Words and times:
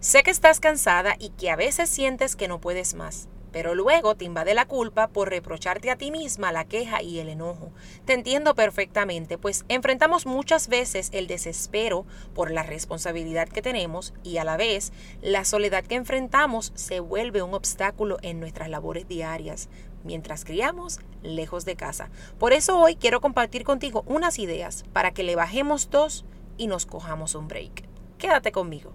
Sé 0.00 0.22
que 0.22 0.30
estás 0.30 0.60
cansada 0.60 1.14
y 1.18 1.28
que 1.28 1.50
a 1.50 1.56
veces 1.56 1.90
sientes 1.90 2.34
que 2.34 2.48
no 2.48 2.58
puedes 2.58 2.94
más, 2.94 3.28
pero 3.52 3.74
luego 3.74 4.14
te 4.14 4.24
invade 4.24 4.54
la 4.54 4.64
culpa 4.64 5.08
por 5.08 5.28
reprocharte 5.28 5.90
a 5.90 5.96
ti 5.96 6.10
misma 6.10 6.52
la 6.52 6.64
queja 6.64 7.02
y 7.02 7.18
el 7.18 7.28
enojo. 7.28 7.70
Te 8.06 8.14
entiendo 8.14 8.54
perfectamente, 8.54 9.36
pues 9.36 9.66
enfrentamos 9.68 10.24
muchas 10.24 10.68
veces 10.68 11.10
el 11.12 11.26
desespero 11.26 12.06
por 12.34 12.50
la 12.50 12.62
responsabilidad 12.62 13.46
que 13.46 13.60
tenemos 13.60 14.14
y 14.22 14.38
a 14.38 14.44
la 14.44 14.56
vez 14.56 14.90
la 15.20 15.44
soledad 15.44 15.84
que 15.84 15.96
enfrentamos 15.96 16.72
se 16.76 17.00
vuelve 17.00 17.42
un 17.42 17.52
obstáculo 17.52 18.16
en 18.22 18.40
nuestras 18.40 18.70
labores 18.70 19.06
diarias 19.06 19.68
mientras 20.02 20.46
criamos 20.46 20.98
lejos 21.22 21.66
de 21.66 21.76
casa. 21.76 22.08
Por 22.38 22.54
eso 22.54 22.80
hoy 22.80 22.96
quiero 22.96 23.20
compartir 23.20 23.64
contigo 23.64 24.02
unas 24.06 24.38
ideas 24.38 24.86
para 24.94 25.10
que 25.10 25.24
le 25.24 25.36
bajemos 25.36 25.90
dos 25.90 26.24
y 26.56 26.68
nos 26.68 26.86
cojamos 26.86 27.34
un 27.34 27.48
break. 27.48 27.84
Quédate 28.16 28.50
conmigo. 28.50 28.94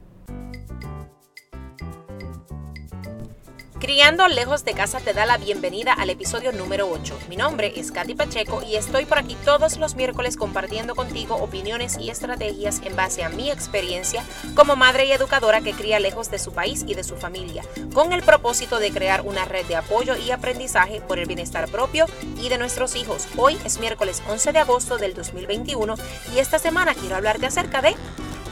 Criando 3.86 4.28
lejos 4.28 4.66
de 4.66 4.74
casa 4.74 5.00
te 5.00 5.14
da 5.14 5.28
la 5.28 5.38
bienvenida 5.38 5.94
al 5.94 6.10
episodio 6.10 6.52
número 6.52 6.90
8. 6.90 7.20
Mi 7.30 7.36
nombre 7.36 7.72
es 7.76 7.92
Katy 7.92 8.16
Pacheco 8.16 8.64
y 8.68 8.78
estoy 8.78 9.06
por 9.06 9.20
aquí 9.20 9.38
todos 9.46 9.78
los 9.78 9.94
miércoles 9.94 10.38
compartiendo 10.38 10.96
contigo 10.96 11.36
opiniones 11.36 11.96
y 12.00 12.10
estrategias 12.10 12.82
en 12.84 12.96
base 12.96 13.24
a 13.24 13.30
mi 13.30 13.52
experiencia 13.52 14.24
como 14.56 14.76
madre 14.76 15.06
y 15.06 15.12
educadora 15.12 15.62
que 15.62 15.74
cría 15.74 16.00
lejos 16.00 16.32
de 16.32 16.40
su 16.40 16.52
país 16.52 16.84
y 16.88 16.96
de 16.96 17.04
su 17.04 17.16
familia, 17.16 17.64
con 17.94 18.12
el 18.12 18.24
propósito 18.24 18.80
de 18.80 18.90
crear 18.90 19.22
una 19.22 19.46
red 19.46 19.68
de 19.68 19.76
apoyo 19.76 20.16
y 20.18 20.32
aprendizaje 20.32 21.00
por 21.02 21.20
el 21.20 21.28
bienestar 21.28 21.70
propio 21.70 22.08
y 22.42 22.50
de 22.50 22.58
nuestros 22.58 22.96
hijos. 22.96 23.28
Hoy 23.38 23.56
es 23.66 23.80
miércoles 23.80 24.24
11 24.28 24.52
de 24.52 24.60
agosto 24.62 24.98
del 24.98 25.14
2021 25.14 25.94
y 26.34 26.40
esta 26.40 26.58
semana 26.58 26.96
quiero 26.96 27.18
hablarte 27.18 27.46
acerca 27.46 27.84
de 27.84 27.96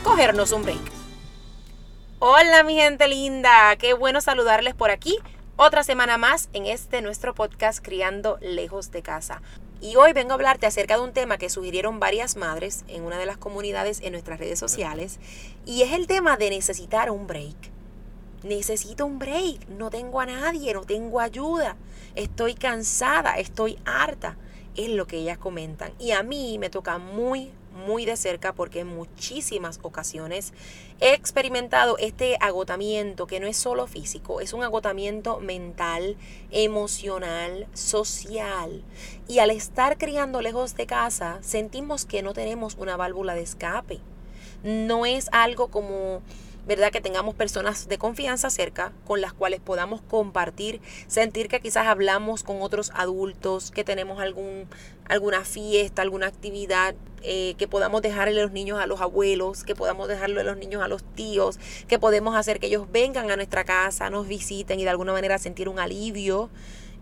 cogernos 0.04 0.52
un 0.52 0.62
break. 0.62 1.03
Hola 2.26 2.64
mi 2.64 2.76
gente 2.76 3.10
linda, 3.10 3.76
qué 3.76 3.94
bueno 3.94 4.22
saludarles 4.22 4.74
por 4.74 4.92
aquí. 4.92 5.20
Otra 5.58 5.84
semana 5.84 6.18
más 6.18 6.48
en 6.54 6.68
este 6.68 7.02
nuestro 7.02 7.36
podcast 7.36 7.84
Criando 7.84 8.38
lejos 8.40 8.92
de 8.92 9.02
casa. 9.02 9.42
Y 9.82 9.98
hoy 9.98 10.14
vengo 10.14 10.32
a 10.32 10.36
hablarte 10.36 10.66
acerca 10.66 10.96
de 10.96 11.04
un 11.04 11.12
tema 11.12 11.38
que 11.38 11.50
sugirieron 11.50 12.00
varias 12.00 12.38
madres 12.38 12.86
en 12.88 13.04
una 13.04 13.18
de 13.18 13.26
las 13.26 13.36
comunidades 13.36 14.00
en 14.00 14.14
nuestras 14.14 14.40
redes 14.40 14.58
sociales 14.58 15.20
y 15.66 15.82
es 15.82 15.92
el 15.92 16.08
tema 16.08 16.38
de 16.38 16.50
necesitar 16.52 17.12
un 17.12 17.28
break. 17.28 17.58
Necesito 18.44 19.06
un 19.06 19.20
break, 19.20 19.68
no 19.68 19.90
tengo 19.90 20.22
a 20.22 20.26
nadie, 20.26 20.74
no 20.74 20.86
tengo 20.86 21.20
ayuda, 21.20 21.76
estoy 22.16 22.56
cansada, 22.56 23.34
estoy 23.34 23.78
harta, 23.84 24.38
es 24.78 24.88
lo 24.88 25.08
que 25.08 25.18
ellas 25.18 25.40
comentan. 25.40 25.92
Y 26.00 26.12
a 26.12 26.24
mí 26.24 26.58
me 26.58 26.70
toca 26.70 27.00
muy, 27.00 27.52
muy 27.74 28.06
de 28.06 28.16
cerca 28.16 28.54
porque 28.54 28.82
en 28.82 28.88
muchísimas 28.88 29.80
ocasiones 29.82 30.54
he 31.00 31.14
experimentado 31.14 31.98
este 31.98 32.38
agotamiento 32.40 33.28
que 33.28 33.40
no 33.40 33.48
es 33.48 33.58
solo 33.58 33.88
físico, 33.88 34.42
es 34.42 34.54
un 34.54 34.64
agotamiento 34.64 35.40
mental, 35.40 36.16
emocional, 36.52 37.68
social. 37.74 38.84
Y 39.28 39.40
al 39.40 39.52
estar 39.52 39.98
criando 39.98 40.42
lejos 40.42 40.76
de 40.76 40.86
casa, 40.86 41.40
sentimos 41.42 42.06
que 42.06 42.22
no 42.22 42.34
tenemos 42.34 42.76
una 42.76 42.96
válvula 42.96 43.36
de 43.36 43.42
escape. 43.42 44.00
No 44.64 45.06
es 45.06 45.28
algo 45.32 45.68
como 45.68 46.22
¿verdad? 46.66 46.92
Que 46.92 47.02
tengamos 47.02 47.36
personas 47.36 47.88
de 47.88 47.98
confianza 47.98 48.50
cerca 48.50 48.94
con 49.06 49.22
las 49.22 49.34
cuales 49.34 49.60
podamos 49.60 50.02
compartir, 50.02 50.82
sentir 51.08 51.48
que 51.48 51.60
quizás 51.60 51.88
hablamos 51.88 52.44
con 52.44 52.62
otros 52.62 52.92
adultos, 52.96 53.72
que 53.72 53.84
tenemos 53.84 54.22
algún, 54.22 54.68
alguna 55.06 55.44
fiesta, 55.44 56.02
alguna 56.02 56.28
actividad, 56.28 56.96
eh, 57.22 57.56
que 57.58 57.68
podamos 57.68 58.02
dejarle 58.02 58.42
los 58.42 58.52
niños 58.52 58.80
a 58.80 58.88
los 58.88 59.02
abuelos, 59.02 59.64
que 59.64 59.76
podamos 59.76 60.08
dejarle 60.08 60.42
a 60.42 60.44
los 60.44 60.58
niños 60.58 60.82
a 60.82 60.88
los 60.88 61.04
tíos, 61.04 61.60
que 61.88 62.00
podemos 62.00 62.36
hacer 62.36 62.60
que 62.60 62.68
ellos 62.68 62.88
vengan 62.92 63.32
a 63.32 63.36
nuestra 63.36 63.64
casa, 63.64 64.10
nos 64.10 64.28
visiten 64.28 64.80
y 64.80 64.84
de 64.84 64.90
alguna 64.90 65.14
manera 65.14 65.38
sentir 65.38 65.70
un 65.70 65.80
alivio. 65.80 66.50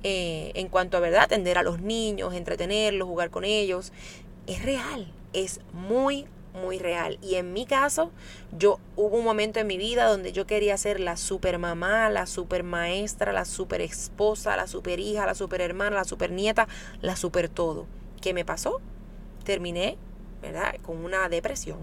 Eh, 0.03 0.51
en 0.55 0.67
cuanto 0.67 0.97
a 0.97 0.99
verdad, 0.99 1.21
atender 1.21 1.59
a 1.59 1.63
los 1.63 1.79
niños, 1.79 2.33
entretenerlos, 2.33 3.07
jugar 3.07 3.29
con 3.29 3.45
ellos, 3.45 3.93
es 4.47 4.65
real, 4.65 5.11
es 5.31 5.59
muy, 5.73 6.25
muy 6.53 6.79
real. 6.79 7.17
Y 7.21 7.35
en 7.35 7.53
mi 7.53 7.65
caso, 7.65 8.11
yo 8.57 8.79
hubo 8.95 9.17
un 9.17 9.23
momento 9.23 9.59
en 9.59 9.67
mi 9.67 9.77
vida 9.77 10.05
donde 10.05 10.31
yo 10.31 10.45
quería 10.45 10.77
ser 10.77 10.99
la 10.99 11.17
super 11.17 11.57
mamá, 11.59 12.09
la 12.09 12.25
super 12.25 12.63
maestra, 12.63 13.31
la 13.33 13.45
super 13.45 13.81
esposa, 13.81 14.55
la 14.55 14.67
super 14.67 14.99
hija, 14.99 15.25
la 15.25 15.35
super 15.35 15.61
hermana, 15.61 15.95
la 15.97 16.03
super 16.03 16.31
nieta, 16.31 16.67
la 17.01 17.15
super 17.15 17.49
todo. 17.49 17.87
¿Qué 18.21 18.33
me 18.33 18.45
pasó? 18.45 18.81
Terminé, 19.43 19.97
¿verdad? 20.41 20.75
Con 20.83 21.03
una 21.03 21.27
depresión 21.29 21.79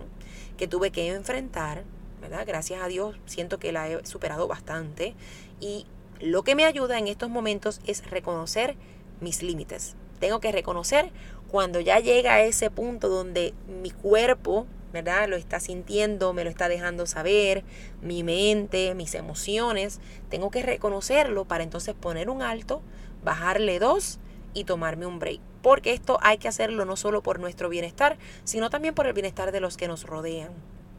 que 0.57 0.69
tuve 0.69 0.91
que 0.91 1.09
enfrentar, 1.09 1.85
¿verdad? 2.21 2.45
Gracias 2.47 2.83
a 2.83 2.89
Dios 2.89 3.17
siento 3.27 3.59
que 3.59 3.73
la 3.73 3.89
he 3.89 4.07
superado 4.07 4.49
bastante. 4.49 5.15
Y 5.61 5.87
lo 6.21 6.43
que 6.43 6.55
me 6.55 6.65
ayuda 6.65 6.99
en 6.99 7.09
estos 7.09 7.31
momentos 7.31 7.81
es 7.87 8.09
reconocer 8.11 8.77
mis 9.21 9.43
límites. 9.43 9.97
Tengo 10.19 10.41
que 10.41 10.53
reconocer 10.53 11.13
cuando 11.51 11.81
ya 11.81 11.99
llega 11.99 12.35
a 12.35 12.43
ese 12.43 12.71
punto 12.71 13.09
donde 13.09 13.55
mi 13.83 13.91
cuerpo, 13.91 14.67
¿verdad? 14.93 15.29
Lo 15.29 15.37
está 15.37 15.61
sintiendo, 15.61 16.33
me 16.33 16.45
lo 16.45 16.51
está 16.51 16.69
dejando 16.69 17.07
saber, 17.07 17.65
mi 18.03 18.23
mente, 18.23 18.95
mis 18.95 19.15
emociones, 19.15 20.01
tengo 20.29 20.51
que 20.51 20.63
reconocerlo 20.63 21.47
para 21.47 21.65
entonces 21.65 21.95
poner 21.95 22.31
un 22.31 22.43
alto, 22.43 22.83
bajarle 23.25 23.79
dos 23.79 24.19
y 24.55 24.65
tomarme 24.65 25.07
un 25.07 25.19
break. 25.19 25.41
Porque 25.63 25.93
esto 25.93 26.19
hay 26.23 26.39
que 26.39 26.49
hacerlo 26.49 26.85
no 26.85 26.97
solo 26.97 27.23
por 27.23 27.41
nuestro 27.41 27.69
bienestar, 27.69 28.19
sino 28.45 28.71
también 28.71 28.95
por 28.95 29.07
el 29.07 29.13
bienestar 29.13 29.53
de 29.53 29.61
los 29.61 29.77
que 29.77 29.89
nos 29.89 30.05
rodean. 30.05 30.53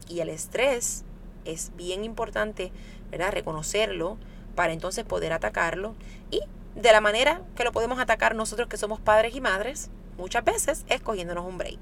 Y 0.08 0.20
el 0.20 0.28
estrés 0.28 1.04
es 1.44 1.72
bien 1.76 2.04
importante, 2.04 2.72
¿verdad? 3.10 3.32
Reconocerlo 3.32 4.18
para 4.54 4.72
entonces 4.72 5.04
poder 5.04 5.32
atacarlo 5.32 5.94
y 6.30 6.40
de 6.80 6.92
la 6.92 7.00
manera 7.00 7.42
que 7.56 7.64
lo 7.64 7.72
podemos 7.72 7.98
atacar 8.00 8.34
nosotros 8.34 8.68
que 8.68 8.76
somos 8.76 9.00
padres 9.00 9.34
y 9.34 9.40
madres, 9.40 9.90
muchas 10.16 10.44
veces 10.44 10.84
es 10.88 11.00
cogiéndonos 11.00 11.46
un 11.46 11.58
break. 11.58 11.78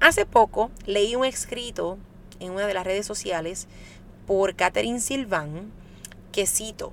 Hace 0.00 0.26
poco 0.26 0.70
leí 0.86 1.16
un 1.16 1.24
escrito 1.24 1.98
en 2.40 2.52
una 2.52 2.66
de 2.66 2.74
las 2.74 2.84
redes 2.84 3.06
sociales 3.06 3.68
por 4.26 4.54
Catherine 4.54 5.00
Silvan 5.00 5.72
que 6.32 6.46
cito, 6.46 6.92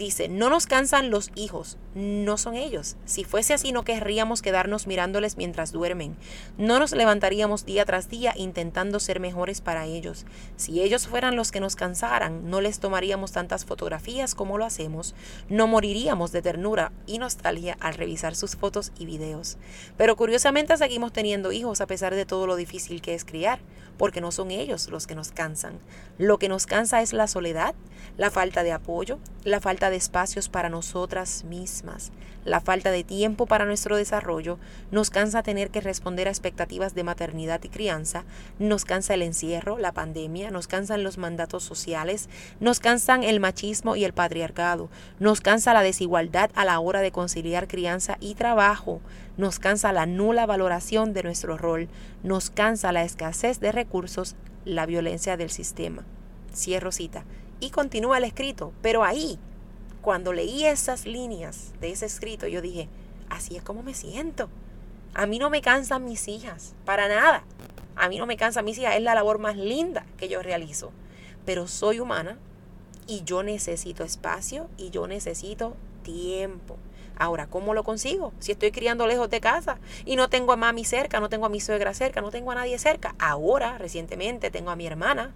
Dice, 0.00 0.28
no 0.28 0.48
nos 0.48 0.66
cansan 0.66 1.10
los 1.10 1.30
hijos, 1.34 1.76
no 1.94 2.36
son 2.36 2.54
ellos. 2.54 2.96
Si 3.04 3.24
fuese 3.24 3.54
así 3.54 3.72
no 3.72 3.84
querríamos 3.84 4.42
quedarnos 4.42 4.86
mirándoles 4.86 5.36
mientras 5.36 5.72
duermen. 5.72 6.16
No 6.56 6.78
nos 6.78 6.92
levantaríamos 6.92 7.64
día 7.64 7.84
tras 7.84 8.08
día 8.08 8.32
intentando 8.36 9.00
ser 9.00 9.20
mejores 9.20 9.60
para 9.60 9.86
ellos. 9.86 10.26
Si 10.56 10.80
ellos 10.82 11.06
fueran 11.06 11.36
los 11.36 11.50
que 11.50 11.60
nos 11.60 11.76
cansaran, 11.76 12.48
no 12.48 12.60
les 12.60 12.80
tomaríamos 12.80 13.32
tantas 13.32 13.64
fotografías 13.64 14.34
como 14.34 14.58
lo 14.58 14.64
hacemos. 14.64 15.14
No 15.48 15.66
moriríamos 15.66 16.32
de 16.32 16.42
ternura 16.42 16.92
y 17.06 17.18
nostalgia 17.18 17.76
al 17.80 17.94
revisar 17.94 18.36
sus 18.36 18.56
fotos 18.56 18.92
y 18.98 19.06
videos. 19.06 19.58
Pero 19.96 20.16
curiosamente 20.16 20.76
seguimos 20.76 21.12
teniendo 21.12 21.52
hijos 21.52 21.80
a 21.80 21.86
pesar 21.86 22.14
de 22.14 22.26
todo 22.26 22.46
lo 22.46 22.56
difícil 22.56 23.02
que 23.02 23.14
es 23.14 23.24
criar, 23.24 23.60
porque 23.96 24.20
no 24.20 24.32
son 24.32 24.50
ellos 24.50 24.88
los 24.88 25.06
que 25.06 25.14
nos 25.14 25.32
cansan. 25.32 25.78
Lo 26.18 26.38
que 26.38 26.48
nos 26.48 26.66
cansa 26.66 27.02
es 27.02 27.12
la 27.12 27.26
soledad, 27.26 27.74
la 28.16 28.30
falta 28.30 28.62
de 28.62 28.72
apoyo, 28.72 29.18
la 29.44 29.60
falta 29.60 29.90
de 29.90 29.96
espacios 29.96 30.48
para 30.48 30.68
nosotras 30.68 31.44
mismas, 31.44 31.79
la 32.44 32.60
falta 32.60 32.90
de 32.90 33.04
tiempo 33.04 33.46
para 33.46 33.64
nuestro 33.64 33.96
desarrollo, 33.96 34.58
nos 34.90 35.10
cansa 35.10 35.42
tener 35.42 35.70
que 35.70 35.80
responder 35.80 36.28
a 36.28 36.30
expectativas 36.30 36.94
de 36.94 37.04
maternidad 37.04 37.62
y 37.62 37.68
crianza, 37.68 38.24
nos 38.58 38.84
cansa 38.84 39.14
el 39.14 39.22
encierro, 39.22 39.78
la 39.78 39.92
pandemia, 39.92 40.50
nos 40.50 40.66
cansan 40.66 41.02
los 41.02 41.18
mandatos 41.18 41.62
sociales, 41.62 42.28
nos 42.60 42.80
cansan 42.80 43.22
el 43.22 43.40
machismo 43.40 43.96
y 43.96 44.04
el 44.04 44.12
patriarcado, 44.12 44.88
nos 45.18 45.40
cansa 45.40 45.74
la 45.74 45.82
desigualdad 45.82 46.50
a 46.54 46.64
la 46.64 46.80
hora 46.80 47.00
de 47.00 47.12
conciliar 47.12 47.68
crianza 47.68 48.16
y 48.20 48.34
trabajo, 48.34 49.00
nos 49.36 49.58
cansa 49.58 49.92
la 49.92 50.06
nula 50.06 50.46
valoración 50.46 51.12
de 51.12 51.22
nuestro 51.22 51.56
rol, 51.56 51.88
nos 52.22 52.50
cansa 52.50 52.92
la 52.92 53.04
escasez 53.04 53.60
de 53.60 53.72
recursos, 53.72 54.36
la 54.64 54.86
violencia 54.86 55.36
del 55.36 55.50
sistema. 55.50 56.04
Cierro 56.54 56.92
cita. 56.92 57.24
Y 57.60 57.70
continúa 57.70 58.18
el 58.18 58.24
escrito, 58.24 58.72
pero 58.80 59.04
ahí 59.04 59.38
cuando 60.02 60.32
leí 60.32 60.64
esas 60.64 61.06
líneas 61.06 61.72
de 61.80 61.90
ese 61.92 62.06
escrito, 62.06 62.46
yo 62.46 62.62
dije, 62.62 62.88
así 63.28 63.56
es 63.56 63.62
como 63.62 63.82
me 63.82 63.94
siento. 63.94 64.48
A 65.14 65.26
mí 65.26 65.38
no 65.38 65.50
me 65.50 65.60
cansan 65.60 66.04
mis 66.04 66.28
hijas, 66.28 66.74
para 66.84 67.08
nada. 67.08 67.44
A 67.96 68.08
mí 68.08 68.18
no 68.18 68.26
me 68.26 68.36
cansan 68.36 68.64
mis 68.64 68.78
hijas, 68.78 68.96
es 68.96 69.02
la 69.02 69.14
labor 69.14 69.38
más 69.38 69.56
linda 69.56 70.06
que 70.16 70.28
yo 70.28 70.42
realizo. 70.42 70.92
Pero 71.44 71.66
soy 71.66 72.00
humana 72.00 72.38
y 73.06 73.22
yo 73.24 73.42
necesito 73.42 74.04
espacio 74.04 74.68
y 74.76 74.90
yo 74.90 75.06
necesito 75.06 75.76
tiempo. 76.02 76.76
Ahora, 77.18 77.46
¿cómo 77.48 77.74
lo 77.74 77.84
consigo? 77.84 78.32
Si 78.38 78.52
estoy 78.52 78.70
criando 78.70 79.06
lejos 79.06 79.28
de 79.28 79.40
casa 79.40 79.78
y 80.06 80.16
no 80.16 80.30
tengo 80.30 80.52
a 80.52 80.56
mami 80.56 80.86
cerca, 80.86 81.20
no 81.20 81.28
tengo 81.28 81.44
a 81.44 81.50
mi 81.50 81.60
suegra 81.60 81.92
cerca, 81.92 82.22
no 82.22 82.30
tengo 82.30 82.50
a 82.52 82.54
nadie 82.54 82.78
cerca. 82.78 83.14
Ahora, 83.18 83.76
recientemente, 83.76 84.50
tengo 84.50 84.70
a 84.70 84.76
mi 84.76 84.86
hermana 84.86 85.34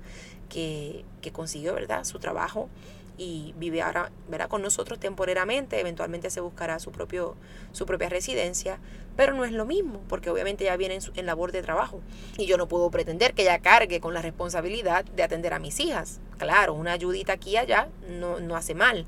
que, 0.48 1.04
que 1.20 1.30
consiguió, 1.32 1.74
¿verdad?, 1.74 2.04
su 2.04 2.18
trabajo 2.18 2.70
y 3.16 3.54
vive 3.56 3.82
ahora 3.82 4.10
¿verdad? 4.28 4.48
con 4.48 4.62
nosotros 4.62 4.98
temporariamente, 4.98 5.78
eventualmente 5.80 6.30
se 6.30 6.40
buscará 6.40 6.78
su, 6.78 6.90
propio, 6.90 7.36
su 7.72 7.86
propia 7.86 8.08
residencia, 8.08 8.78
pero 9.16 9.34
no 9.34 9.44
es 9.44 9.52
lo 9.52 9.64
mismo, 9.64 10.00
porque 10.08 10.30
obviamente 10.30 10.64
ya 10.64 10.76
viene 10.76 10.98
en, 11.14 11.26
labor 11.26 11.52
de 11.52 11.62
trabajo 11.62 12.00
y 12.36 12.46
yo 12.46 12.56
no 12.56 12.68
puedo 12.68 12.90
pretender 12.90 13.34
que 13.34 13.42
ella 13.42 13.60
cargue 13.60 14.00
con 14.00 14.14
la 14.14 14.22
responsabilidad 14.22 15.04
de 15.04 15.22
atender 15.22 15.54
a 15.54 15.58
mis 15.58 15.78
hijas. 15.80 16.20
Claro, 16.38 16.74
una 16.74 16.92
ayudita 16.92 17.34
aquí 17.34 17.50
y 17.50 17.56
allá 17.56 17.88
no, 18.08 18.40
no 18.40 18.56
hace 18.56 18.74
mal, 18.74 19.06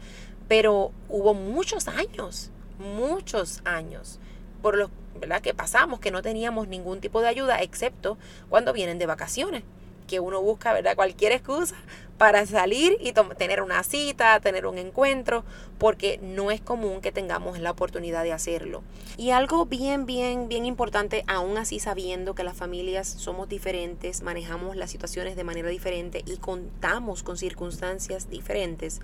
pero 0.48 0.92
hubo 1.08 1.34
muchos 1.34 1.88
años, 1.88 2.50
muchos 2.78 3.62
años 3.64 4.20
por 4.62 4.76
los 4.76 4.90
¿verdad? 5.20 5.40
que 5.40 5.54
pasamos 5.54 6.00
que 6.00 6.10
no 6.10 6.22
teníamos 6.22 6.68
ningún 6.68 7.00
tipo 7.00 7.20
de 7.20 7.28
ayuda 7.28 7.62
excepto 7.62 8.18
cuando 8.48 8.72
vienen 8.72 8.98
de 8.98 9.06
vacaciones 9.06 9.62
que 10.06 10.20
uno 10.20 10.40
busca, 10.40 10.72
¿verdad? 10.72 10.96
Cualquier 10.96 11.32
excusa 11.32 11.74
para 12.18 12.46
salir 12.46 12.96
y 13.00 13.12
tener 13.36 13.62
una 13.62 13.82
cita, 13.82 14.40
tener 14.40 14.66
un 14.66 14.78
encuentro, 14.78 15.44
porque 15.78 16.18
no 16.22 16.50
es 16.50 16.60
común 16.60 17.00
que 17.00 17.12
tengamos 17.12 17.58
la 17.58 17.70
oportunidad 17.70 18.22
de 18.24 18.32
hacerlo. 18.32 18.82
Y 19.18 19.30
algo 19.30 19.66
bien, 19.66 20.06
bien, 20.06 20.48
bien 20.48 20.64
importante, 20.64 21.24
aún 21.26 21.58
así 21.58 21.78
sabiendo 21.78 22.34
que 22.34 22.44
las 22.44 22.56
familias 22.56 23.06
somos 23.06 23.48
diferentes, 23.48 24.22
manejamos 24.22 24.76
las 24.76 24.90
situaciones 24.90 25.36
de 25.36 25.44
manera 25.44 25.68
diferente 25.68 26.22
y 26.26 26.38
contamos 26.38 27.22
con 27.22 27.36
circunstancias 27.36 28.30
diferentes, 28.30 29.00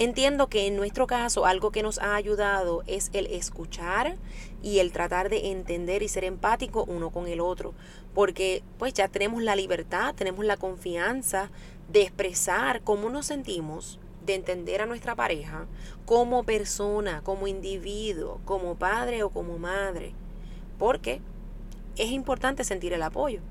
Entiendo 0.00 0.46
que 0.46 0.66
en 0.66 0.76
nuestro 0.76 1.06
caso 1.06 1.44
algo 1.44 1.72
que 1.72 1.82
nos 1.82 1.98
ha 1.98 2.14
ayudado 2.14 2.82
es 2.86 3.10
el 3.12 3.26
escuchar 3.26 4.16
y 4.62 4.78
el 4.78 4.92
tratar 4.92 5.28
de 5.28 5.50
entender 5.50 6.02
y 6.02 6.08
ser 6.08 6.24
empático 6.24 6.86
uno 6.88 7.10
con 7.10 7.26
el 7.26 7.38
otro, 7.38 7.74
porque 8.14 8.62
pues 8.78 8.94
ya 8.94 9.08
tenemos 9.08 9.42
la 9.42 9.56
libertad, 9.56 10.14
tenemos 10.14 10.46
la 10.46 10.56
confianza 10.56 11.50
de 11.92 12.00
expresar 12.00 12.80
cómo 12.80 13.10
nos 13.10 13.26
sentimos, 13.26 13.98
de 14.24 14.36
entender 14.36 14.80
a 14.80 14.86
nuestra 14.86 15.14
pareja 15.14 15.66
como 16.06 16.44
persona, 16.44 17.20
como 17.22 17.46
individuo, 17.46 18.40
como 18.46 18.76
padre 18.76 19.22
o 19.22 19.28
como 19.28 19.58
madre, 19.58 20.14
porque 20.78 21.20
es 21.98 22.10
importante 22.10 22.64
sentir 22.64 22.94
el 22.94 23.02
apoyo. 23.02 23.42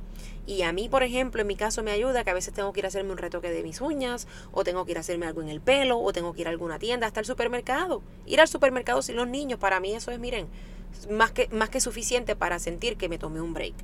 Y 0.46 0.64
a 0.64 0.72
mí, 0.72 0.90
por 0.90 1.04
ejemplo, 1.04 1.42
en 1.42 1.48
mi 1.48 1.56
caso 1.56 1.84
me 1.84 1.92
ayuda 1.92 2.24
que 2.24 2.30
a 2.32 2.34
veces 2.34 2.54
tengo 2.54 2.74
que 2.74 2.80
ir 2.80 2.86
a 2.86 2.88
hacerme 2.88 3.12
un 3.12 3.18
retoque 3.18 3.52
de 3.52 3.64
mis 3.64 3.82
uñas, 3.82 4.28
o 4.52 4.64
tengo 4.64 4.86
que 4.86 4.92
ir 4.92 4.98
a 4.98 5.02
hacerme 5.02 5.28
algo 5.28 5.42
en 5.42 5.50
el 5.50 5.62
pelo, 5.62 6.00
o 6.00 6.12
tengo 6.14 6.34
que 6.34 6.42
ir 6.42 6.48
a 6.48 6.52
alguna 6.52 6.80
tienda, 6.80 7.08
hasta 7.08 7.20
el 7.20 7.26
supermercado. 7.26 8.02
Ir 8.26 8.42
al 8.42 8.48
supermercado 8.48 9.02
sin 9.02 9.16
los 9.16 9.28
niños, 9.28 9.60
para 9.60 9.80
mí 9.80 9.94
eso 9.94 10.12
es, 10.12 10.20
miren, 10.20 10.48
más 11.10 11.32
que, 11.32 11.48
más 11.50 11.70
que 11.70 11.80
suficiente 11.80 12.36
para 12.36 12.60
sentir 12.60 12.98
que 12.98 13.10
me 13.10 13.18
tomé 13.18 13.42
un 13.42 13.54
break. 13.54 13.76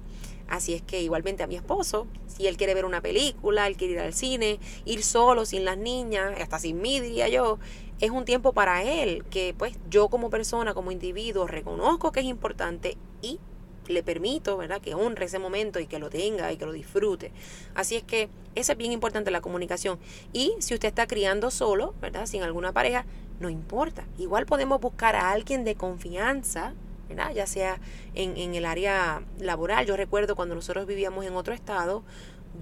Así 0.48 0.74
es 0.76 0.82
que 0.82 1.02
igualmente 1.02 1.42
a 1.42 1.48
mi 1.48 1.56
esposo, 1.56 2.08
si 2.28 2.46
él 2.46 2.56
quiere 2.56 2.76
ver 2.76 2.86
una 2.86 3.02
película, 3.02 3.66
él 3.66 3.78
quiere 3.78 3.94
ir 3.94 4.00
al 4.00 4.14
cine, 4.14 4.60
ir 4.86 5.04
solo, 5.04 5.46
sin 5.46 5.66
las 5.66 5.78
niñas, 5.78 6.40
hasta 6.40 6.60
sin 6.60 6.82
mí, 6.82 7.00
diría 7.00 7.28
yo, 7.30 7.58
es 8.00 8.12
un 8.12 8.26
tiempo 8.26 8.54
para 8.54 8.84
él 8.84 9.24
que 9.32 9.56
pues 9.58 9.76
yo 9.90 10.10
como 10.10 10.30
persona, 10.30 10.74
como 10.74 10.92
individuo, 10.92 11.48
reconozco 11.48 12.12
que 12.12 12.20
es 12.20 12.26
importante 12.28 12.98
y 13.22 13.40
le 13.88 14.04
permito, 14.04 14.58
¿verdad? 14.58 14.82
Que 14.82 14.96
honre 14.96 15.26
ese 15.26 15.40
momento 15.40 15.80
y 15.80 15.88
que 15.88 16.00
lo 16.00 16.10
tenga 16.10 16.52
y 16.52 16.58
que 16.58 16.66
lo 16.66 16.72
disfrute. 16.72 17.32
Así 17.74 17.96
es 17.96 18.04
que 18.04 18.30
eso 18.56 18.72
es 18.72 18.78
bien 18.78 18.92
importante 18.92 19.32
la 19.32 19.42
comunicación. 19.42 20.00
Y 20.34 20.54
si 20.60 20.74
usted 20.74 20.90
está 20.90 21.08
criando 21.08 21.52
solo, 21.52 21.94
¿verdad? 22.02 22.26
Sin 22.26 22.44
alguna 22.44 22.72
pareja, 22.72 23.06
no 23.40 23.50
importa. 23.50 24.06
Igual 24.18 24.46
podemos 24.46 24.80
buscar 24.80 25.16
a 25.16 25.32
alguien 25.32 25.64
de 25.64 25.76
confianza, 25.76 26.74
¿verdad? 27.10 27.32
Ya 27.34 27.48
sea 27.48 27.80
en, 28.14 28.38
en 28.38 28.56
el 28.56 28.66
área 28.66 29.24
laboral. 29.40 29.86
Yo 29.86 29.98
recuerdo 29.98 30.36
cuando 30.36 30.56
nosotros 30.56 30.86
vivíamos 30.86 31.26
en 31.26 31.36
otro 31.36 31.54
estado, 31.54 32.04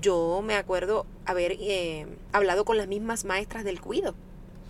yo 0.01 0.41
me 0.43 0.55
acuerdo 0.55 1.05
haber 1.25 1.53
eh, 1.59 2.07
hablado 2.31 2.65
con 2.65 2.77
las 2.77 2.87
mismas 2.87 3.25
maestras 3.25 3.63
del 3.63 3.79
cuido 3.81 4.15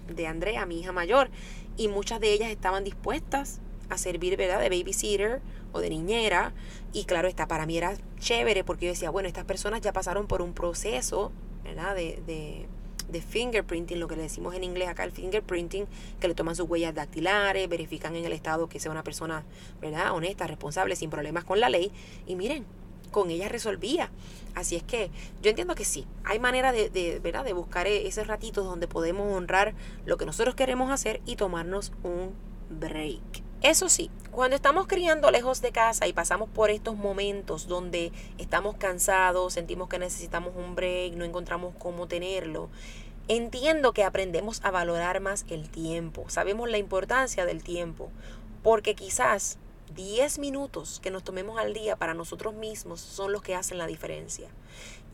de 0.08 0.28
Andrea, 0.28 0.66
mi 0.66 0.80
hija 0.80 0.92
mayor, 0.92 1.30
y 1.78 1.88
muchas 1.88 2.20
de 2.20 2.34
ellas 2.34 2.52
estaban 2.52 2.84
dispuestas 2.84 3.62
a 3.94 3.98
servir, 3.98 4.38
¿verdad? 4.38 4.60
De 4.60 4.70
babysitter 4.70 5.42
o 5.72 5.80
de 5.80 5.90
niñera. 5.90 6.54
Y 6.92 7.06
claro, 7.06 7.28
está 7.28 7.48
para 7.48 7.66
mí 7.66 7.78
era 7.78 7.96
chévere 8.20 8.64
porque 8.64 8.86
yo 8.86 8.92
decía, 8.92 9.10
bueno, 9.10 9.28
estas 9.28 9.46
personas 9.46 9.82
ya 9.82 9.94
pasaron 9.94 10.28
por 10.28 10.42
un 10.42 10.54
proceso, 10.54 11.32
¿verdad? 11.64 11.96
De, 11.96 12.22
de, 12.26 12.68
de 13.10 13.22
fingerprinting, 13.22 14.00
lo 14.00 14.08
que 14.08 14.16
le 14.16 14.24
decimos 14.24 14.56
en 14.56 14.64
inglés 14.64 14.90
acá, 14.90 15.04
el 15.04 15.12
fingerprinting, 15.12 15.88
que 16.20 16.28
le 16.28 16.36
toman 16.36 16.56
sus 16.56 16.70
huellas 16.70 16.94
dactilares, 16.94 17.68
verifican 17.70 18.16
en 18.16 18.26
el 18.26 18.34
estado 18.34 18.68
que 18.68 18.80
sea 18.80 18.92
una 18.92 19.04
persona, 19.04 19.44
¿verdad? 19.82 20.14
Honesta, 20.14 20.48
responsable, 20.48 20.96
sin 20.96 21.10
problemas 21.10 21.44
con 21.44 21.60
la 21.60 21.70
ley. 21.70 21.92
Y 22.26 22.36
miren, 22.36 22.66
con 23.14 23.30
ella 23.30 23.48
resolvía. 23.48 24.10
Así 24.56 24.76
es 24.76 24.84
que 24.84 25.10
yo 25.42 25.50
entiendo 25.50 25.76
que 25.76 25.86
sí, 25.86 26.06
hay 26.26 26.40
manera 26.40 26.74
de, 26.74 26.90
de, 26.90 27.20
¿verdad? 27.20 27.46
de 27.46 27.54
buscar 27.54 27.88
e-, 27.88 28.08
esos 28.08 28.28
ratitos 28.28 28.66
donde 28.66 28.88
podemos 28.88 29.32
honrar 29.32 29.74
lo 30.06 30.18
que 30.18 30.26
nosotros 30.26 30.56
queremos 30.56 30.92
hacer 30.92 31.22
y 31.26 31.38
tomarnos 31.38 31.94
un 32.04 32.34
break. 32.70 33.22
Eso 33.64 33.88
sí, 33.88 34.12
cuando 34.30 34.58
estamos 34.58 34.88
criando 34.88 35.32
lejos 35.32 35.62
de 35.62 35.72
casa 35.72 36.06
y 36.06 36.12
pasamos 36.12 36.50
por 36.50 36.70
estos 36.70 36.98
momentos 36.98 37.66
donde 37.66 38.12
estamos 38.38 38.76
cansados, 38.76 39.54
sentimos 39.54 39.88
que 39.88 40.00
necesitamos 40.00 40.54
un 40.58 40.76
break, 40.76 41.14
no 41.14 41.24
encontramos 41.24 41.74
cómo 41.80 42.06
tenerlo, 42.10 42.70
entiendo 43.30 43.94
que 43.94 44.04
aprendemos 44.04 44.60
a 44.66 44.72
valorar 44.72 45.22
más 45.22 45.46
el 45.48 45.70
tiempo, 45.70 46.26
sabemos 46.28 46.70
la 46.70 46.78
importancia 46.78 47.46
del 47.46 47.64
tiempo, 47.64 48.12
porque 48.64 48.96
quizás 48.96 49.58
10 49.96 50.40
minutos 50.40 51.00
que 51.00 51.10
nos 51.10 51.24
tomemos 51.24 51.58
al 51.58 51.74
día 51.74 51.96
para 51.96 52.14
nosotros 52.14 52.54
mismos 52.54 53.00
son 53.00 53.32
los 53.32 53.44
que 53.44 53.56
hacen 53.56 53.78
la 53.78 53.88
diferencia. 53.88 54.50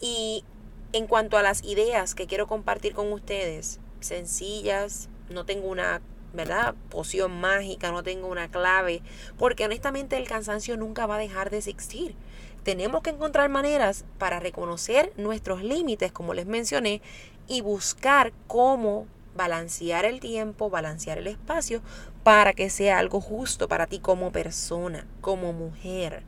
Y 0.01 0.43
en 0.91 1.05
cuanto 1.05 1.37
a 1.37 1.43
las 1.43 1.63
ideas 1.63 2.15
que 2.15 2.25
quiero 2.25 2.47
compartir 2.47 2.95
con 2.95 3.13
ustedes, 3.13 3.79
sencillas, 3.99 5.07
no 5.29 5.45
tengo 5.45 5.67
una 5.67 6.01
¿verdad? 6.33 6.75
Poción 6.89 7.39
mágica, 7.39 7.91
no 7.91 8.03
tengo 8.03 8.27
una 8.27 8.49
clave, 8.49 9.01
porque 9.37 9.65
honestamente 9.65 10.17
el 10.17 10.27
cansancio 10.27 10.77
nunca 10.77 11.05
va 11.05 11.15
a 11.15 11.19
dejar 11.19 11.49
de 11.49 11.57
existir. 11.57 12.15
Tenemos 12.63 13.01
que 13.01 13.09
encontrar 13.09 13.49
maneras 13.49 14.05
para 14.17 14.39
reconocer 14.39 15.13
nuestros 15.17 15.63
límites, 15.63 16.11
como 16.11 16.33
les 16.33 16.45
mencioné, 16.45 17.01
y 17.47 17.61
buscar 17.61 18.31
cómo 18.47 19.07
balancear 19.35 20.05
el 20.05 20.19
tiempo, 20.19 20.69
balancear 20.69 21.17
el 21.17 21.27
espacio, 21.27 21.81
para 22.23 22.53
que 22.53 22.69
sea 22.69 22.99
algo 22.99 23.21
justo 23.21 23.67
para 23.67 23.87
ti 23.87 23.99
como 23.99 24.31
persona, 24.31 25.07
como 25.21 25.53
mujer. 25.53 26.23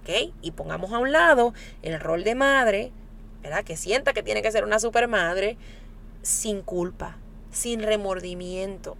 ¿Ok? 0.00 0.32
Y 0.42 0.52
pongamos 0.52 0.92
a 0.92 0.98
un 0.98 1.12
lado 1.12 1.54
el 1.82 1.98
rol 1.98 2.24
de 2.24 2.34
madre, 2.34 2.92
¿verdad? 3.42 3.64
Que 3.64 3.76
sienta 3.76 4.12
que 4.12 4.22
tiene 4.22 4.42
que 4.42 4.52
ser 4.52 4.64
una 4.64 4.78
super 4.78 5.08
madre, 5.08 5.56
sin 6.22 6.62
culpa, 6.62 7.16
sin 7.50 7.82
remordimiento, 7.82 8.96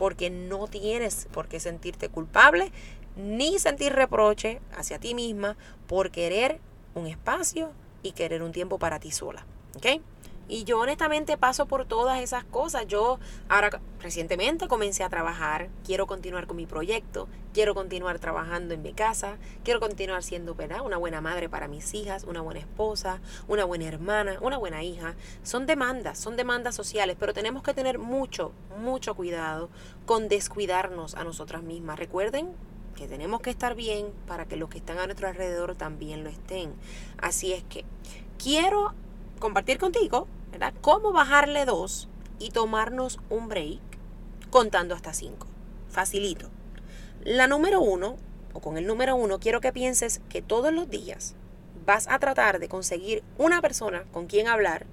porque 0.00 0.30
no 0.30 0.66
tienes 0.66 1.28
por 1.30 1.46
qué 1.46 1.60
sentirte 1.60 2.08
culpable 2.08 2.72
ni 3.16 3.58
sentir 3.58 3.92
reproche 3.92 4.58
hacia 4.74 4.98
ti 4.98 5.14
misma 5.14 5.58
por 5.86 6.10
querer 6.10 6.58
un 6.94 7.06
espacio 7.06 7.70
y 8.02 8.12
querer 8.12 8.42
un 8.42 8.50
tiempo 8.50 8.78
para 8.78 8.98
ti 8.98 9.10
sola. 9.10 9.44
¿Ok? 9.76 10.00
Y 10.50 10.64
yo 10.64 10.80
honestamente 10.80 11.38
paso 11.38 11.66
por 11.66 11.84
todas 11.84 12.20
esas 12.20 12.42
cosas. 12.42 12.84
Yo 12.88 13.20
ahora 13.48 13.80
recientemente 14.00 14.66
comencé 14.66 15.04
a 15.04 15.08
trabajar, 15.08 15.68
quiero 15.84 16.08
continuar 16.08 16.48
con 16.48 16.56
mi 16.56 16.66
proyecto, 16.66 17.28
quiero 17.54 17.72
continuar 17.72 18.18
trabajando 18.18 18.74
en 18.74 18.82
mi 18.82 18.92
casa, 18.92 19.36
quiero 19.62 19.78
continuar 19.78 20.24
siendo 20.24 20.56
una 20.84 20.96
buena 20.96 21.20
madre 21.20 21.48
para 21.48 21.68
mis 21.68 21.94
hijas, 21.94 22.24
una 22.24 22.40
buena 22.40 22.58
esposa, 22.58 23.20
una 23.46 23.64
buena 23.64 23.84
hermana, 23.84 24.38
una 24.40 24.58
buena 24.58 24.82
hija. 24.82 25.14
Son 25.44 25.66
demandas, 25.66 26.18
son 26.18 26.36
demandas 26.36 26.74
sociales, 26.74 27.16
pero 27.16 27.32
tenemos 27.32 27.62
que 27.62 27.72
tener 27.72 28.00
mucho, 28.00 28.50
mucho 28.76 29.14
cuidado 29.14 29.70
con 30.04 30.28
descuidarnos 30.28 31.14
a 31.14 31.22
nosotras 31.22 31.62
mismas. 31.62 31.96
Recuerden 31.96 32.48
que 32.96 33.06
tenemos 33.06 33.40
que 33.40 33.50
estar 33.50 33.76
bien 33.76 34.08
para 34.26 34.46
que 34.46 34.56
los 34.56 34.68
que 34.68 34.78
están 34.78 34.98
a 34.98 35.06
nuestro 35.06 35.28
alrededor 35.28 35.76
también 35.76 36.24
lo 36.24 36.28
estén. 36.28 36.74
Así 37.18 37.52
es 37.52 37.62
que 37.62 37.84
quiero 38.36 38.94
compartir 39.38 39.78
contigo 39.78 40.26
¿verdad? 40.50 40.74
Cómo 40.80 41.12
bajarle 41.12 41.64
dos 41.64 42.08
y 42.38 42.50
tomarnos 42.50 43.18
un 43.28 43.48
break 43.48 43.80
contando 44.50 44.94
hasta 44.94 45.12
cinco. 45.12 45.46
Facilito. 45.88 46.50
La 47.24 47.46
número 47.46 47.80
uno, 47.80 48.16
o 48.52 48.60
con 48.60 48.78
el 48.78 48.86
número 48.86 49.14
uno, 49.16 49.38
quiero 49.38 49.60
que 49.60 49.72
pienses 49.72 50.20
que 50.28 50.42
todos 50.42 50.72
los 50.72 50.88
días 50.88 51.34
vas 51.86 52.08
a 52.08 52.18
tratar 52.18 52.58
de 52.58 52.68
conseguir 52.68 53.22
una 53.38 53.60
persona 53.60 54.04
con 54.12 54.26
quien 54.26 54.48
hablar 54.48 54.86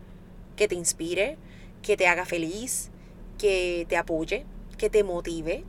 que 0.55 0.67
te 0.67 0.75
inspire, 0.75 1.37
que 1.81 1.95
te 1.95 2.07
haga 2.07 2.25
feliz, 2.25 2.89
que 3.37 3.85
te 3.87 3.97
apoye, 3.97 4.45
que 4.77 4.89
te 4.89 5.03
motive. 5.03 5.63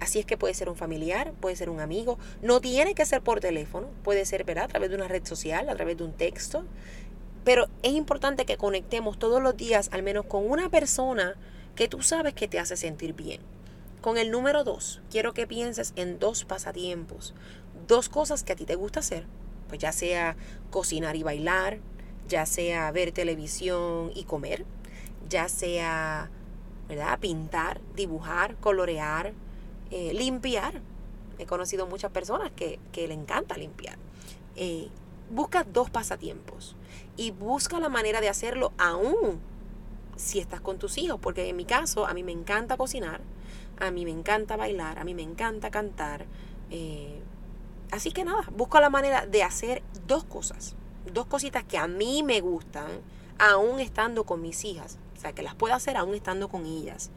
Así 0.00 0.18
es 0.18 0.26
que 0.26 0.36
puede 0.36 0.54
ser 0.54 0.68
un 0.68 0.76
familiar, 0.76 1.32
puede 1.40 1.56
ser 1.56 1.70
un 1.70 1.80
amigo, 1.80 2.18
no 2.42 2.60
tiene 2.60 2.94
que 2.94 3.06
ser 3.06 3.22
por 3.22 3.40
teléfono, 3.40 3.88
puede 4.02 4.24
ser 4.24 4.44
¿verdad? 4.44 4.64
a 4.64 4.68
través 4.68 4.90
de 4.90 4.96
una 4.96 5.08
red 5.08 5.24
social, 5.24 5.68
a 5.68 5.74
través 5.74 5.96
de 5.96 6.04
un 6.04 6.12
texto. 6.12 6.64
Pero 7.44 7.68
es 7.82 7.92
importante 7.92 8.46
que 8.46 8.56
conectemos 8.56 9.18
todos 9.18 9.42
los 9.42 9.56
días 9.56 9.90
al 9.92 10.02
menos 10.02 10.24
con 10.26 10.50
una 10.50 10.70
persona 10.70 11.36
que 11.76 11.88
tú 11.88 12.02
sabes 12.02 12.34
que 12.34 12.48
te 12.48 12.58
hace 12.58 12.76
sentir 12.76 13.14
bien. 13.14 13.40
Con 14.00 14.16
el 14.18 14.30
número 14.30 14.64
dos, 14.64 15.00
quiero 15.10 15.32
que 15.34 15.46
pienses 15.46 15.92
en 15.96 16.18
dos 16.18 16.44
pasatiempos, 16.44 17.34
dos 17.86 18.08
cosas 18.08 18.44
que 18.44 18.52
a 18.52 18.56
ti 18.56 18.64
te 18.64 18.74
gusta 18.74 19.00
hacer, 19.00 19.26
pues 19.68 19.80
ya 19.80 19.92
sea 19.92 20.36
cocinar 20.70 21.16
y 21.16 21.22
bailar, 21.22 21.78
ya 22.28 22.46
sea 22.46 22.90
ver 22.92 23.12
televisión 23.12 24.10
y 24.14 24.24
comer, 24.24 24.64
ya 25.28 25.48
sea 25.48 26.30
¿verdad? 26.88 27.18
pintar, 27.18 27.80
dibujar, 27.94 28.56
colorear, 28.56 29.32
eh, 29.90 30.12
limpiar. 30.14 30.80
He 31.38 31.46
conocido 31.46 31.86
muchas 31.86 32.10
personas 32.12 32.52
que, 32.52 32.78
que 32.92 33.08
le 33.08 33.14
encanta 33.14 33.56
limpiar. 33.56 33.98
Eh, 34.56 34.88
busca 35.30 35.64
dos 35.64 35.90
pasatiempos 35.90 36.76
y 37.16 37.30
busca 37.30 37.78
la 37.80 37.88
manera 37.88 38.20
de 38.20 38.28
hacerlo 38.28 38.72
aún 38.78 39.40
si 40.16 40.38
estás 40.38 40.60
con 40.60 40.78
tus 40.78 40.98
hijos, 40.98 41.18
porque 41.20 41.48
en 41.48 41.56
mi 41.56 41.64
caso 41.64 42.06
a 42.06 42.14
mí 42.14 42.22
me 42.22 42.32
encanta 42.32 42.76
cocinar, 42.76 43.20
a 43.78 43.90
mí 43.90 44.04
me 44.04 44.10
encanta 44.10 44.56
bailar, 44.56 44.98
a 44.98 45.04
mí 45.04 45.14
me 45.14 45.22
encanta 45.22 45.70
cantar. 45.70 46.26
Eh, 46.70 47.20
así 47.90 48.12
que 48.12 48.24
nada, 48.24 48.42
busca 48.56 48.80
la 48.80 48.90
manera 48.90 49.26
de 49.26 49.42
hacer 49.42 49.82
dos 50.06 50.24
cosas, 50.24 50.76
dos 51.12 51.26
cositas 51.26 51.64
que 51.64 51.78
a 51.78 51.86
mí 51.86 52.22
me 52.22 52.40
gustan, 52.40 52.88
aún 53.38 53.80
estando 53.80 54.24
con 54.24 54.40
mis 54.40 54.64
hijas. 54.64 54.98
O 55.16 55.20
sea, 55.20 55.32
que 55.32 55.42
las 55.42 55.54
puedo 55.54 55.74
hacer 55.74 55.96
aún 55.96 56.14
estando 56.14 56.48
con 56.48 56.66
ellas. 56.66 57.10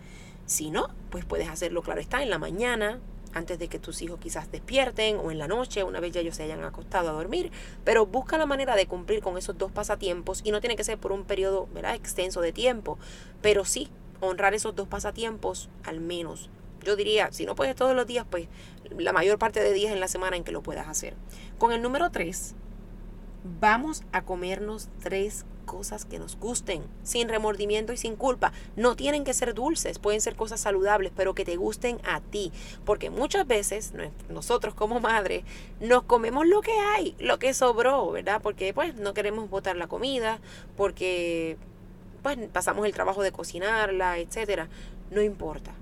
Si 0.45 0.71
no, 0.71 0.87
pues 1.09 1.25
puedes 1.25 1.49
hacerlo, 1.49 1.81
claro 1.81 1.99
está, 1.99 2.23
en 2.23 2.29
la 2.29 2.37
mañana, 2.37 2.99
antes 3.33 3.59
de 3.59 3.67
que 3.67 3.79
tus 3.79 4.01
hijos 4.01 4.19
quizás 4.19 4.51
despierten 4.51 5.17
o 5.17 5.31
en 5.31 5.37
la 5.37 5.47
noche, 5.47 5.83
una 5.83 5.99
vez 5.99 6.11
ya 6.11 6.21
ellos 6.21 6.35
se 6.35 6.43
hayan 6.43 6.63
acostado 6.63 7.09
a 7.09 7.13
dormir, 7.13 7.51
pero 7.83 8.05
busca 8.05 8.37
la 8.37 8.45
manera 8.45 8.75
de 8.75 8.87
cumplir 8.87 9.21
con 9.21 9.37
esos 9.37 9.57
dos 9.57 9.71
pasatiempos 9.71 10.41
y 10.43 10.51
no 10.51 10.61
tiene 10.61 10.75
que 10.75 10.83
ser 10.83 10.97
por 10.97 11.11
un 11.11 11.23
periodo 11.23 11.67
¿verdad? 11.73 11.95
extenso 11.95 12.41
de 12.41 12.51
tiempo, 12.51 12.97
pero 13.41 13.65
sí 13.65 13.89
honrar 14.19 14.53
esos 14.53 14.75
dos 14.75 14.87
pasatiempos 14.87 15.69
al 15.83 15.99
menos. 15.99 16.49
Yo 16.83 16.95
diría, 16.95 17.31
si 17.31 17.45
no 17.45 17.55
puedes 17.55 17.75
todos 17.75 17.95
los 17.95 18.07
días, 18.07 18.25
pues 18.29 18.47
la 18.97 19.13
mayor 19.13 19.37
parte 19.39 19.61
de 19.61 19.73
días 19.73 19.91
en 19.91 19.99
la 19.99 20.07
semana 20.07 20.37
en 20.37 20.43
que 20.43 20.51
lo 20.51 20.61
puedas 20.61 20.87
hacer. 20.87 21.15
Con 21.57 21.71
el 21.71 21.81
número 21.81 22.11
3, 22.11 22.55
vamos 23.59 24.03
a 24.11 24.23
comernos 24.23 24.89
tres 25.01 25.45
cosas 25.67 26.05
que 26.05 26.17
nos 26.17 26.39
gusten, 26.39 26.81
sin 27.03 27.29
remordimiento 27.29 27.93
y 27.93 27.97
sin 27.97 28.15
culpa. 28.15 28.51
No 28.75 28.95
tienen 28.95 29.23
que 29.23 29.35
ser 29.35 29.53
dulces, 29.53 29.99
pueden 29.99 30.21
ser 30.21 30.35
cosas 30.35 30.59
saludables, 30.59 31.11
pero 31.15 31.35
que 31.35 31.45
te 31.45 31.57
gusten 31.57 31.99
a 32.03 32.21
ti. 32.21 32.51
Porque 32.85 33.11
muchas 33.11 33.45
veces 33.45 33.93
nosotros 34.29 34.73
como 34.73 34.99
madre 34.99 35.43
nos 35.79 36.01
comemos 36.01 36.47
lo 36.47 36.61
que 36.61 36.71
hay, 36.71 37.15
lo 37.19 37.37
que 37.37 37.53
sobró, 37.53 38.09
¿verdad? 38.11 38.41
Porque 38.41 38.73
pues 38.73 38.95
no 38.95 39.13
queremos 39.13 39.47
botar 39.51 39.75
la 39.75 39.85
comida, 39.85 40.39
porque 40.75 41.57
pues 42.23 42.39
pasamos 42.51 42.87
el 42.87 42.93
trabajo 42.93 43.21
de 43.21 43.31
cocinarla, 43.31 44.17
etcétera. 44.17 44.69
No 45.11 45.21
importa. 45.21 45.73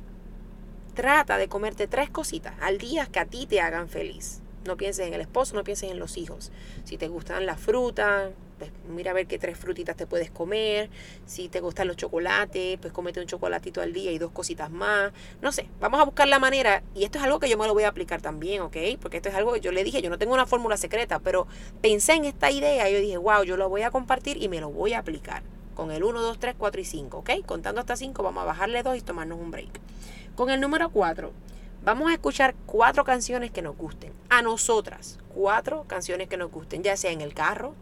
Trata 0.96 1.38
de 1.38 1.48
comerte 1.48 1.88
tres 1.88 2.10
cositas 2.10 2.56
al 2.60 2.77
día 2.77 3.06
que 3.06 3.20
a 3.20 3.25
ti 3.25 3.46
te 3.46 3.62
hagan 3.62 3.88
feliz. 3.88 4.42
No 4.65 4.77
pienses 4.77 5.07
en 5.07 5.13
el 5.13 5.22
esposo, 5.22 5.55
no 5.55 5.63
pienses 5.63 5.91
en 5.91 6.00
los 6.00 6.17
hijos. 6.17 6.51
Si 6.86 6.98
te 6.98 7.07
gustan 7.07 7.45
las 7.45 7.60
frutas, 7.60 8.31
pues 8.57 8.72
mira 8.89 9.12
a 9.12 9.13
ver 9.13 9.27
qué 9.27 9.38
tres 9.38 9.60
frutitas 9.60 9.95
te 9.95 10.07
puedes 10.07 10.31
comer. 10.31 10.89
Si 11.27 11.50
te 11.50 11.60
gustan 11.60 11.88
los 11.88 11.98
chocolates, 11.98 12.79
pues 12.79 12.91
cómete 12.91 13.19
un 13.19 13.27
chocolatito 13.27 13.79
al 13.81 13.93
día 13.93 14.12
y 14.12 14.17
dos 14.17 14.31
cositas 14.31 14.72
más. 14.72 15.13
No 15.39 15.51
sé, 15.51 15.69
vamos 15.79 16.00
a 16.01 16.05
buscar 16.05 16.27
la 16.27 16.39
manera. 16.39 16.81
Y 16.95 17.03
esto 17.03 17.19
es 17.19 17.24
algo 17.24 17.39
que 17.39 17.48
yo 17.48 17.60
me 17.60 17.67
lo 17.67 17.75
voy 17.75 17.84
a 17.84 17.89
aplicar 17.89 18.24
también, 18.24 18.62
¿ok? 18.62 18.75
Porque 19.00 19.17
esto 19.17 19.29
es 19.29 19.36
algo 19.36 19.53
que 19.53 19.62
yo 19.62 19.72
le 19.72 19.84
dije, 19.84 20.01
yo 20.01 20.10
no 20.10 20.17
tengo 20.17 20.34
una 20.34 20.48
fórmula 20.48 20.77
secreta, 20.77 21.19
pero 21.19 21.45
pensé 21.81 22.13
en 22.13 22.25
esta 22.25 22.50
idea 22.50 22.89
y 22.89 22.93
yo 22.93 23.00
dije, 23.00 23.17
wow, 23.17 23.43
yo 23.43 23.57
lo 23.57 23.69
voy 23.69 23.84
a 23.84 23.91
compartir 23.91 24.41
y 24.41 24.50
me 24.50 24.62
lo 24.62 24.72
voy 24.72 24.93
a 24.93 25.00
aplicar. 25.00 25.43
Con 25.75 25.91
el 25.91 26.03
1, 26.03 26.22
2, 26.22 26.39
3, 26.39 26.55
4 26.57 26.81
y 26.81 26.86
5, 26.86 27.17
¿ok? 27.19 27.29
Contando 27.45 27.81
hasta 27.81 27.95
5, 27.98 28.24
vamos 28.24 28.41
a 28.41 28.45
bajarle 28.45 28.81
2 28.81 28.98
y 28.98 29.01
tomarnos 29.01 29.38
un 29.38 29.51
break. 29.51 29.79
Con 30.36 30.50
el 30.50 30.60
número 30.60 30.89
4, 30.89 31.31
Vamos 31.86 32.10
a 32.10 32.13
escuchar 32.13 32.56
cuatro 32.65 33.04
canciones 33.04 33.51
que 33.51 33.62
nos 33.62 33.77
gusten. 33.77 34.12
A 34.30 34.42
nosotras, 34.42 35.20
cuatro 35.30 35.86
canciones 35.88 36.27
que 36.27 36.36
nos 36.36 36.50
gusten, 36.50 36.82
ya 36.82 36.98
sea 36.98 37.12
en 37.12 37.22
el 37.22 37.36
carro, 37.36 37.75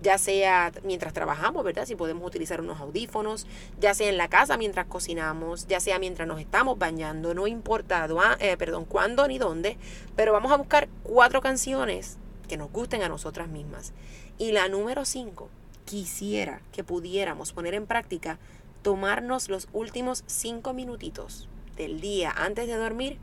ya 0.00 0.16
sea 0.16 0.70
mientras 0.84 1.12
trabajamos, 1.12 1.64
¿verdad? 1.64 1.84
Si 1.84 1.96
podemos 1.96 2.24
utilizar 2.24 2.60
unos 2.60 2.78
audífonos, 2.78 3.48
ya 3.80 3.94
sea 3.94 4.10
en 4.10 4.16
la 4.16 4.28
casa 4.28 4.58
mientras 4.58 4.86
cocinamos, 4.86 5.66
ya 5.66 5.80
sea 5.80 5.98
mientras 5.98 6.28
nos 6.28 6.38
estamos 6.38 6.78
bañando, 6.78 7.34
no 7.34 7.48
importa 7.48 8.06
eh, 8.38 8.56
perdón, 8.56 8.84
cuándo 8.84 9.26
ni 9.26 9.38
dónde, 9.38 9.76
pero 10.14 10.32
vamos 10.32 10.52
a 10.52 10.56
buscar 10.56 10.88
cuatro 11.02 11.40
canciones 11.40 12.16
que 12.46 12.58
nos 12.58 12.70
gusten 12.70 13.02
a 13.02 13.08
nosotras 13.08 13.48
mismas. 13.48 13.92
Y 14.38 14.52
la 14.52 14.68
número 14.68 15.04
cinco, 15.04 15.50
quisiera 15.84 16.60
que 16.70 16.84
pudiéramos 16.84 17.52
poner 17.52 17.74
en 17.74 17.86
práctica 17.86 18.38
tomarnos 18.82 19.48
los 19.48 19.66
últimos 19.72 20.22
cinco 20.28 20.74
minutitos 20.74 21.48
del 21.76 22.00
día 22.00 22.32
antes 22.36 22.68
de 22.68 22.76
dormir 22.76 23.18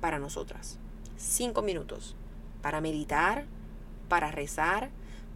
para 0.00 0.18
nosotras. 0.18 0.78
Cinco 1.16 1.62
minutos 1.62 2.16
para 2.62 2.80
meditar, 2.80 3.44
para 4.08 4.30
rezar, 4.30 4.90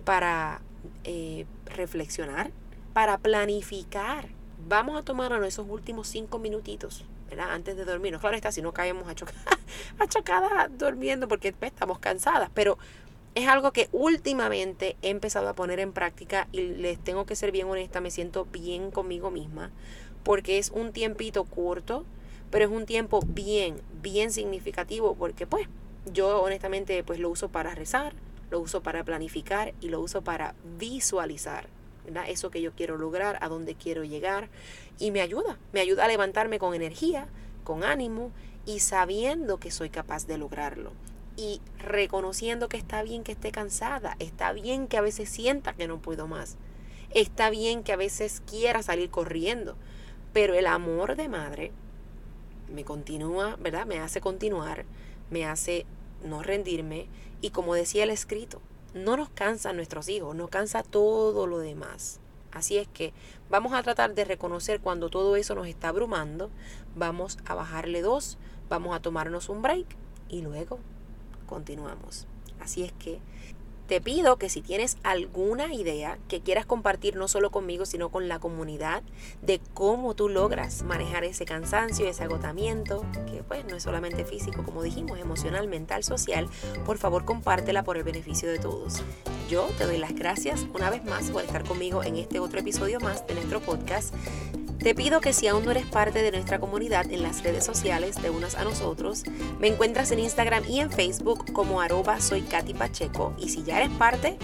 para 0.04 0.60
eh, 1.04 1.46
reflexionar, 1.66 2.50
para 2.92 3.18
planificar. 3.18 4.28
Vamos 4.68 4.98
a 4.98 5.02
tomarnos 5.02 5.46
esos 5.46 5.68
últimos 5.68 6.08
cinco 6.08 6.38
minutitos, 6.38 7.04
¿verdad? 7.28 7.52
Antes 7.52 7.76
de 7.76 7.84
dormirnos. 7.84 8.20
Claro 8.20 8.36
está, 8.36 8.52
si 8.52 8.62
no 8.62 8.72
caemos 8.72 9.08
a 9.08 9.14
chocadas 10.08 10.70
durmiendo 10.78 11.28
porque 11.28 11.52
pues, 11.52 11.72
estamos 11.72 11.98
cansadas, 11.98 12.50
pero 12.54 12.78
es 13.34 13.48
algo 13.48 13.72
que 13.72 13.88
últimamente 13.92 14.96
he 15.02 15.08
empezado 15.08 15.48
a 15.48 15.54
poner 15.54 15.80
en 15.80 15.92
práctica 15.92 16.48
y 16.52 16.60
les 16.60 16.98
tengo 16.98 17.24
que 17.24 17.34
ser 17.34 17.50
bien 17.50 17.68
honesta, 17.68 18.00
me 18.00 18.10
siento 18.10 18.44
bien 18.44 18.90
conmigo 18.90 19.30
misma, 19.30 19.70
porque 20.22 20.58
es 20.58 20.70
un 20.70 20.92
tiempito 20.92 21.44
corto, 21.44 22.04
pero 22.52 22.66
es 22.66 22.70
un 22.70 22.84
tiempo 22.84 23.20
bien, 23.26 23.80
bien 24.02 24.30
significativo 24.30 25.14
porque 25.14 25.46
pues 25.46 25.66
yo 26.12 26.42
honestamente 26.42 27.02
pues 27.02 27.18
lo 27.18 27.30
uso 27.30 27.48
para 27.48 27.74
rezar, 27.74 28.12
lo 28.50 28.60
uso 28.60 28.82
para 28.82 29.02
planificar 29.04 29.72
y 29.80 29.88
lo 29.88 30.00
uso 30.00 30.22
para 30.22 30.54
visualizar 30.78 31.66
eso 32.28 32.50
que 32.50 32.60
yo 32.60 32.72
quiero 32.72 32.98
lograr, 32.98 33.38
a 33.40 33.48
dónde 33.48 33.74
quiero 33.74 34.04
llegar 34.04 34.50
y 34.98 35.12
me 35.12 35.22
ayuda, 35.22 35.58
me 35.72 35.80
ayuda 35.80 36.04
a 36.04 36.08
levantarme 36.08 36.58
con 36.58 36.74
energía, 36.74 37.26
con 37.64 37.84
ánimo 37.84 38.32
y 38.66 38.80
sabiendo 38.80 39.58
que 39.58 39.70
soy 39.70 39.88
capaz 39.88 40.26
de 40.26 40.36
lograrlo 40.36 40.92
y 41.36 41.62
reconociendo 41.78 42.68
que 42.68 42.76
está 42.76 43.02
bien 43.02 43.24
que 43.24 43.32
esté 43.32 43.50
cansada, 43.50 44.16
está 44.18 44.52
bien 44.52 44.88
que 44.88 44.98
a 44.98 45.00
veces 45.00 45.30
sienta 45.30 45.72
que 45.72 45.88
no 45.88 46.02
puedo 46.02 46.26
más, 46.26 46.56
está 47.14 47.48
bien 47.48 47.82
que 47.82 47.92
a 47.94 47.96
veces 47.96 48.42
quiera 48.44 48.82
salir 48.82 49.08
corriendo, 49.08 49.76
pero 50.34 50.52
el 50.52 50.66
amor 50.66 51.16
de 51.16 51.28
madre 51.28 51.72
me 52.72 52.84
continúa, 52.84 53.56
¿verdad? 53.56 53.86
Me 53.86 53.98
hace 53.98 54.20
continuar, 54.20 54.84
me 55.30 55.46
hace 55.46 55.86
no 56.24 56.42
rendirme 56.42 57.08
y 57.40 57.50
como 57.50 57.74
decía 57.74 58.04
el 58.04 58.10
escrito, 58.10 58.60
no 58.94 59.16
nos 59.16 59.30
cansan 59.30 59.76
nuestros 59.76 60.08
hijos, 60.08 60.34
nos 60.36 60.50
cansa 60.50 60.82
todo 60.82 61.46
lo 61.46 61.58
demás. 61.58 62.20
Así 62.52 62.76
es 62.76 62.86
que 62.86 63.14
vamos 63.48 63.72
a 63.72 63.82
tratar 63.82 64.14
de 64.14 64.24
reconocer 64.24 64.80
cuando 64.80 65.08
todo 65.08 65.36
eso 65.36 65.54
nos 65.54 65.66
está 65.66 65.88
abrumando, 65.88 66.50
vamos 66.94 67.38
a 67.46 67.54
bajarle 67.54 68.02
dos, 68.02 68.36
vamos 68.68 68.94
a 68.94 69.00
tomarnos 69.00 69.48
un 69.48 69.62
break 69.62 69.86
y 70.28 70.42
luego 70.42 70.78
continuamos. 71.46 72.26
Así 72.60 72.82
es 72.82 72.92
que 72.92 73.20
te 73.92 74.00
pido 74.00 74.38
que 74.38 74.48
si 74.48 74.62
tienes 74.62 74.96
alguna 75.02 75.74
idea 75.74 76.16
que 76.26 76.40
quieras 76.40 76.64
compartir 76.64 77.14
no 77.16 77.28
solo 77.28 77.50
conmigo, 77.50 77.84
sino 77.84 78.08
con 78.08 78.26
la 78.26 78.38
comunidad, 78.38 79.02
de 79.42 79.60
cómo 79.74 80.14
tú 80.14 80.30
logras 80.30 80.82
manejar 80.82 81.24
ese 81.24 81.44
cansancio, 81.44 82.08
ese 82.08 82.24
agotamiento, 82.24 83.04
que 83.30 83.42
pues 83.42 83.66
no 83.66 83.76
es 83.76 83.82
solamente 83.82 84.24
físico, 84.24 84.62
como 84.62 84.82
dijimos, 84.82 85.18
emocional, 85.18 85.68
mental, 85.68 86.04
social, 86.04 86.48
por 86.86 86.96
favor 86.96 87.26
compártela 87.26 87.84
por 87.84 87.98
el 87.98 88.02
beneficio 88.02 88.50
de 88.50 88.58
todos. 88.58 89.02
Yo 89.50 89.68
te 89.76 89.84
doy 89.84 89.98
las 89.98 90.14
gracias 90.14 90.66
una 90.72 90.88
vez 90.88 91.04
más 91.04 91.30
por 91.30 91.44
estar 91.44 91.62
conmigo 91.62 92.02
en 92.02 92.16
este 92.16 92.40
otro 92.40 92.60
episodio 92.60 92.98
más 92.98 93.26
de 93.26 93.34
nuestro 93.34 93.60
podcast. 93.60 94.14
Te 94.82 94.96
pido 94.96 95.20
que 95.20 95.32
si 95.32 95.46
aún 95.46 95.64
no 95.64 95.70
eres 95.70 95.86
parte 95.86 96.22
de 96.22 96.32
nuestra 96.32 96.58
comunidad 96.58 97.08
en 97.12 97.22
las 97.22 97.44
redes 97.44 97.64
sociales 97.64 98.20
de 98.20 98.30
unas 98.30 98.56
a 98.56 98.64
nosotros, 98.64 99.22
me 99.60 99.68
encuentras 99.68 100.10
en 100.10 100.18
Instagram 100.18 100.64
y 100.68 100.80
en 100.80 100.90
Facebook 100.90 101.52
como 101.52 101.80
arroba 101.80 102.20
soy 102.20 102.42
Katy 102.42 102.74
Pacheco 102.74 103.32
y 103.38 103.50
si 103.50 103.62
ya 103.62 103.76
eres 103.80 103.90
parte, 103.96 104.38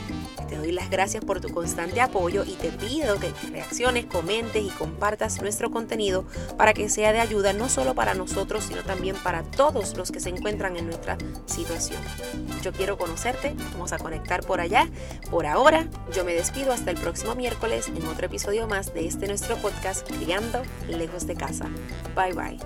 te 0.48 0.56
doy 0.56 0.72
las 0.72 0.90
gracias 0.90 1.24
por 1.24 1.40
tu 1.40 1.50
constante 1.50 2.00
apoyo 2.00 2.44
y 2.44 2.54
te 2.54 2.70
pido 2.70 3.18
que 3.18 3.32
reacciones, 3.50 4.06
comentes 4.06 4.62
y 4.64 4.70
compartas 4.70 5.42
nuestro 5.42 5.70
contenido 5.70 6.24
para 6.56 6.72
que 6.72 6.88
sea 6.88 7.12
de 7.12 7.20
ayuda 7.20 7.52
no 7.52 7.68
solo 7.68 7.94
para 7.94 8.14
nosotros, 8.14 8.64
sino 8.64 8.82
también 8.82 9.16
para 9.16 9.42
todos 9.42 9.96
los 9.96 10.10
que 10.10 10.20
se 10.20 10.30
encuentran 10.30 10.76
en 10.76 10.86
nuestra 10.86 11.18
situación. 11.46 12.00
Yo 12.62 12.72
quiero 12.72 12.96
conocerte, 12.96 13.54
vamos 13.72 13.92
a 13.92 13.98
conectar 13.98 14.44
por 14.44 14.60
allá. 14.60 14.88
Por 15.30 15.46
ahora, 15.46 15.86
yo 16.14 16.24
me 16.24 16.32
despido 16.32 16.72
hasta 16.72 16.90
el 16.90 16.96
próximo 16.96 17.34
miércoles 17.34 17.88
en 17.88 18.06
otro 18.06 18.26
episodio 18.26 18.66
más 18.66 18.94
de 18.94 19.06
este 19.06 19.26
nuestro 19.26 19.56
podcast 19.56 20.08
Lejos 20.88 21.26
de 21.26 21.34
casa. 21.34 21.66
Bye 22.14 22.34
bye. 22.34 22.58